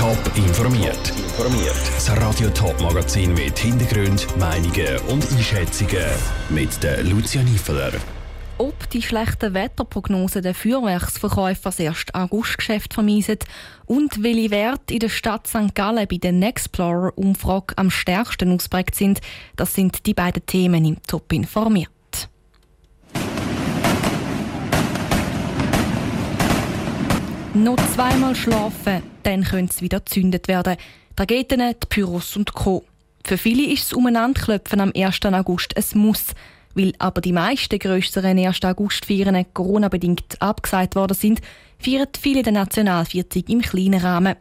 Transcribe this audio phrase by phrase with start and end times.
[0.00, 1.10] Top informiert.
[1.10, 1.76] Informiert.
[1.94, 6.06] Das Radio Top Magazin mit Hintergrund, Meinungen und Einschätzungen
[6.48, 7.92] mit der Lucia Niefeler.
[8.56, 13.40] Ob die schlechten Wetterprognosen der Feuerwerksverkäufer das erste Augustgeschäft vermiesen
[13.84, 15.74] und welche Werte in der Stadt St.
[15.74, 19.20] Gallen bei der Nexplorer-Umfrage am stärksten ausprägt sind,
[19.56, 21.90] das sind die beiden Themen im Top informiert.
[27.62, 30.76] Noch zweimal schlafen, dann könnte es wieder gezündet werden.
[31.14, 32.86] Trageten, die Pyros und Co.
[33.22, 35.18] Für viele ist das Umeinanderklopfen am 1.
[35.26, 36.28] August ein Muss.
[36.74, 38.64] Weil aber die meisten grösseren 1.
[38.64, 41.42] August-Feiern Corona-bedingt abgesagt worden sind,
[41.78, 44.36] feiern viele den Nationalvierzig im kleinen Rahmen.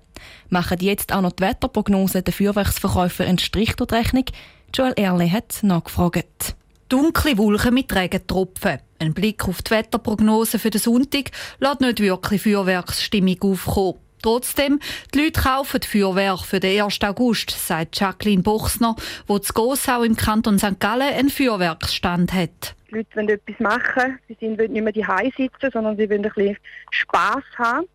[0.47, 4.25] Machen jetzt auch noch die Wetterprognose der Feuerwerksverkäufer einen Strich durch die Rechnung?
[4.73, 6.55] Joel Erle hat nachgefragt.
[6.87, 8.79] Dunkle Wolken mit Regentropfen.
[9.01, 13.99] Ein Blick auf die Wetterprognose für den Sonntag lässt nicht wirklich Feuerwerksstimmung aufkommen.
[14.21, 14.81] Trotzdem,
[15.13, 17.01] die Leute kaufen Feuerwerk für den 1.
[17.03, 20.81] August, sagt Jacqueline Buchsner, wo zu Gossau im Kanton St.
[20.81, 22.75] Gallen einen Feuerwerksstand hat.
[22.91, 24.19] Die Leute wollen etwas machen.
[24.27, 26.57] Sie sind nicht mehr daheim sitzen, sondern sie wollen ein bisschen
[26.91, 27.85] Spass haben.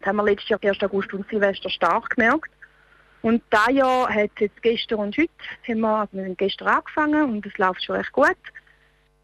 [0.00, 0.82] Das haben wir letztes Jahr 1.
[0.82, 2.50] August und Silvester stark gemerkt.
[3.20, 5.30] Und dieses Jahr hat es jetzt gestern und heute,
[5.68, 8.36] haben wir, also wir haben gestern angefangen und es läuft schon recht gut.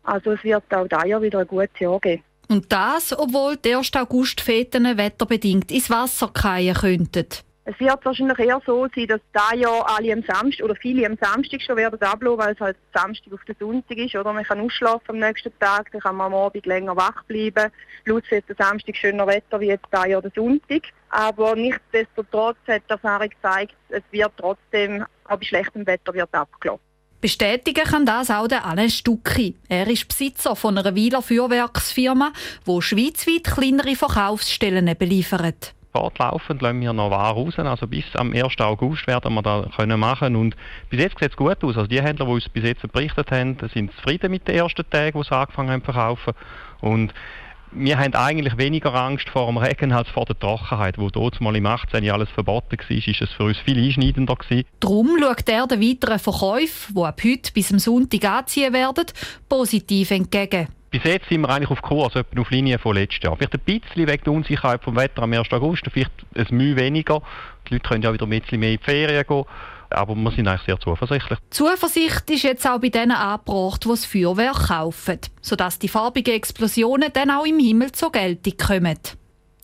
[0.02, 2.22] Also es wird auch dieses Jahr wieder ein gutes Jahr geben.
[2.48, 3.94] Und das, obwohl die 1.
[3.94, 7.26] August-Feten wetterbedingt ins Wasser fallen könnten.
[7.70, 11.18] Es wird wahrscheinlich eher so sein, dass da ja alle am Samstag oder viele am
[11.20, 14.14] Samstag schon werden ablaufen, weil es halt Samstag auf den Sonntag ist.
[14.14, 17.70] Oder man kann ausschlafen am nächsten Tag, dann kann man am Abend länger wach bleiben.
[18.04, 20.84] Plus jetzt der Samstag schöner Wetter wie jetzt da ja der Sonntag.
[21.10, 26.87] Aber nichtsdestotrotz hat die Erfahrung gezeigt, es wird trotzdem, auch bei schlechtem Wetter wird abgelaufen.
[27.20, 29.56] Bestätigen kann das auch der Alain Stucki.
[29.68, 32.32] Er ist Besitzer von einer Wieler Feuerwerksfirma,
[32.66, 37.58] die schweizweit kleinere Verkaufsstellen beliefert fortlaufend lassen wir noch Ware raus.
[37.58, 38.60] Also bis am 1.
[38.60, 40.54] August werden wir das können machen und
[40.90, 41.76] bis jetzt sieht es gut aus.
[41.76, 45.18] Also die Händler, die uns bis jetzt berichtet haben, sind zufrieden mit den ersten Tagen,
[45.18, 46.34] wo sie angefangen haben zu verkaufen.
[46.80, 47.12] Und
[47.72, 51.54] wir haben eigentlich weniger Angst vor dem Regen als vor der Trockenheit, wo dort mal
[51.56, 52.08] im 18.
[52.10, 54.64] alles verboten war, ist es für uns viel einschneidender gewesen.
[54.80, 59.06] Darum schaut er den weiteren Verkäufen, die ab heute bis am Sonntag anziehen werden,
[59.48, 60.68] positiv entgegen.
[60.90, 63.36] Bis jetzt sind wir eigentlich auf Kurs, etwa auf Linie von letztes Jahr.
[63.36, 65.52] Vielleicht ein bisschen wegen der Unsicherheit vom Wetter am 1.
[65.52, 67.20] August, vielleicht ein Mühe weniger.
[67.68, 69.44] Die Leute können ja wieder ein bisschen mehr in die Ferien gehen.
[69.90, 71.38] Aber wir sind eigentlich sehr zuversichtlich.
[71.50, 77.10] Zuversicht ist jetzt auch bei denen angebracht, die das Feuerwerk kaufen, sodass die farbigen Explosionen
[77.12, 78.98] dann auch im Himmel zur Geltung kommen.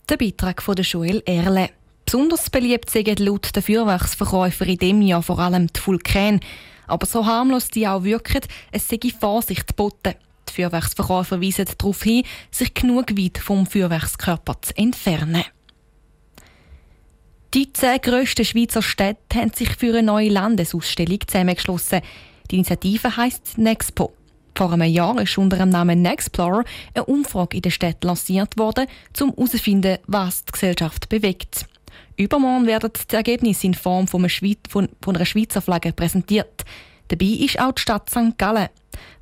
[0.09, 1.69] Der Beitrag von Joel Erle.
[2.05, 6.39] Besonders beliebt sind laut der Feuerwerksverkäufer in diesem Jahr vor allem die Vulkane.
[6.87, 10.13] Aber so harmlos die auch wirken, es sei Vorsicht geboten.
[10.47, 15.43] Die Feuerwerksverkäufer weisen darauf hin, sich genug weit vom Feuerwerkskörper zu entfernen.
[17.55, 22.01] Die zehn grössten Schweizer Städte haben sich für eine neue Landesausstellung zusammengeschlossen.
[22.51, 24.13] Die Initiative heisst Nexpo.
[24.53, 28.87] Vor einem Jahr ist unter dem Namen Nexplorer eine Umfrage in der Stadt lanciert worden,
[29.21, 31.65] um herauszufinden, was die Gesellschaft bewegt.
[32.17, 36.65] Übermorgen werden die Ergebnisse in Form von einer Schweizer Flagge präsentiert.
[37.07, 38.37] Dabei ist auch die Stadt St.
[38.37, 38.67] Gallen.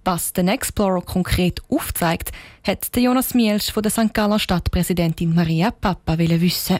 [0.05, 2.31] Was den Explorer konkret aufzeigt,
[2.63, 4.11] hat Jonas Mielsch von der St.
[4.11, 6.79] Galler Stadtpräsidentin Maria Papa wissen.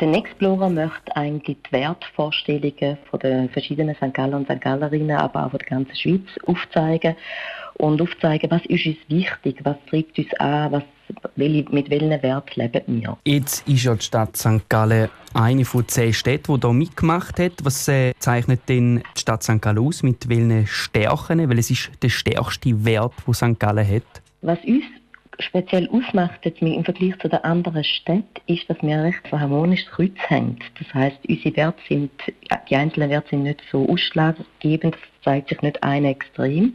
[0.00, 4.14] Der Explorer möchte eigentlich die Wertvorstellungen von den verschiedenen St.
[4.14, 4.58] Galler und St.
[4.58, 7.16] Gallerinnen, aber auch von der ganzen Schweiz aufzeigen
[7.74, 10.82] und aufzeigen, was ist uns wichtig, was treibt uns an, was,
[11.36, 13.18] mit welchen Werten leben wir.
[13.26, 14.66] Jetzt ist ja die Stadt St.
[14.70, 17.62] Gallen eine von zehn Städten, die hier mitgemacht hat.
[17.62, 19.60] Was äh, zeichnet denn die Stadt St.
[19.60, 20.02] Gallen aus?
[20.02, 21.46] Mit welchen Stärken?
[21.50, 23.60] Weil es ist der stärkste Wert, den St.
[23.60, 24.22] Gallen hat.
[24.40, 24.84] Was uns
[25.40, 29.90] speziell ausmacht jetzt im Vergleich zu den anderen Städten, ist, dass wir ein recht harmonisches
[29.90, 30.58] Kreuz haben.
[30.78, 32.10] Das heißt, unsere Werte sind,
[32.68, 36.74] die einzelnen Werte sind nicht so ausschlaggebend, das zeigt sich nicht ein extrem,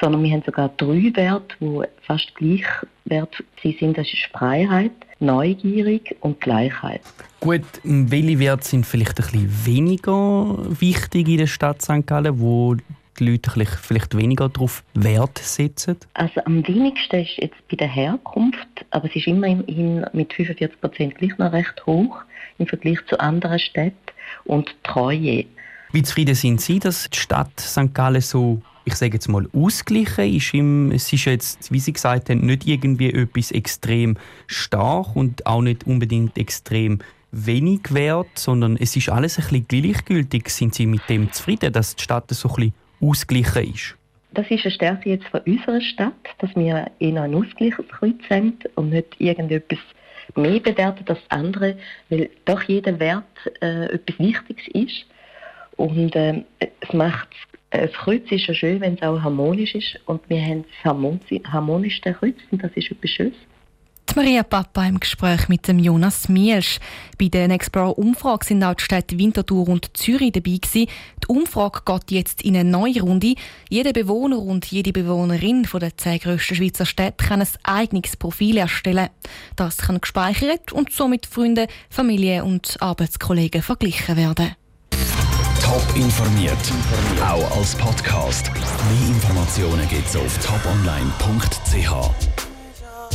[0.00, 2.64] sondern wir haben sogar drei Werte, die fast gleich
[3.06, 3.96] wert sind.
[3.96, 7.00] Das ist Freiheit, Neugierig und Gleichheit.
[7.40, 12.06] Gut, welche Werte sind vielleicht ein bisschen weniger wichtig in der Stadt St.
[12.06, 12.76] Gallen, wo
[13.18, 15.96] die Leute vielleicht weniger darauf Wert setzen?
[16.14, 21.14] Also am wenigsten ist jetzt bei der Herkunft, aber es ist immerhin mit 45 Prozent
[21.16, 22.18] gleich noch recht hoch
[22.58, 23.96] im Vergleich zu anderen Städten
[24.44, 25.44] und Treue.
[25.92, 27.94] Wie zufrieden sind Sie, dass die Stadt St.
[27.94, 30.54] Gallen so ich sage jetzt mal, ausgeglichen ist.
[30.54, 34.16] Im, es ist jetzt, wie Sie gesagt haben, nicht irgendwie etwas extrem
[34.46, 37.00] stark und auch nicht unbedingt extrem
[37.32, 40.48] wenig wert, sondern es ist alles ein bisschen gleichgültig.
[40.50, 43.96] Sind Sie mit dem zufrieden, dass die Stadt so ein bisschen ausgeglichen ist?
[44.32, 48.58] Das ist eine Stärke jetzt von unserer Stadt, dass wir eher ein ausgeglichenes Kreuz haben
[48.74, 49.78] und nicht irgendetwas
[50.34, 51.78] mehr bewertet als andere,
[52.10, 53.24] weil doch jeder Wert
[53.60, 55.06] äh, etwas Wichtiges ist.
[55.76, 57.28] Und äh, es macht
[57.70, 59.98] das Kreuz ist ja schön, wenn es auch harmonisch ist.
[60.06, 63.36] Und wir haben das harmonischste Kreuz und das ist etwas Schönes.
[64.16, 66.80] Maria Papa im Gespräch mit dem Jonas Mielsch.
[67.18, 70.88] Bei der Explorer-Umfrage sind auch die Städte Winterthur und Zürich dabei gewesen.
[71.22, 73.34] Die Umfrage geht jetzt in eine neue Runde.
[73.68, 78.56] Jeder Bewohner und jede Bewohnerin von der zehn grössten Schweizer Städte kann ein eigenes Profil
[78.56, 79.10] erstellen.
[79.54, 84.56] Das kann gespeichert und somit Freunde, Familie und Arbeitskollegen verglichen werden.
[85.62, 86.56] Top informiert,
[87.22, 88.50] auch als Podcast.
[88.50, 92.45] Mehr Informationen gibt's auf toponline.ch.